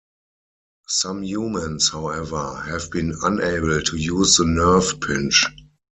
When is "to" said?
3.83-3.97